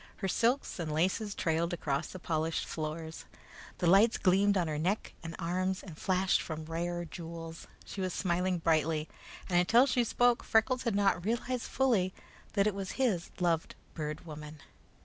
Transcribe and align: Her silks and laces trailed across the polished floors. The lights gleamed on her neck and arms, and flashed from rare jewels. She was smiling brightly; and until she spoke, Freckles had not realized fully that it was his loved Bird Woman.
Her 0.15 0.27
silks 0.27 0.79
and 0.79 0.91
laces 0.91 1.35
trailed 1.35 1.73
across 1.73 2.07
the 2.07 2.17
polished 2.17 2.65
floors. 2.65 3.25
The 3.77 3.85
lights 3.85 4.17
gleamed 4.17 4.57
on 4.57 4.67
her 4.67 4.79
neck 4.79 5.13
and 5.21 5.35
arms, 5.37 5.83
and 5.83 5.95
flashed 5.95 6.41
from 6.41 6.65
rare 6.65 7.05
jewels. 7.05 7.67
She 7.85 8.01
was 8.01 8.11
smiling 8.11 8.57
brightly; 8.57 9.07
and 9.47 9.59
until 9.59 9.85
she 9.85 10.03
spoke, 10.03 10.43
Freckles 10.43 10.85
had 10.85 10.95
not 10.95 11.23
realized 11.23 11.69
fully 11.69 12.15
that 12.53 12.65
it 12.65 12.73
was 12.73 12.93
his 12.93 13.29
loved 13.39 13.75
Bird 13.93 14.25
Woman. 14.25 14.61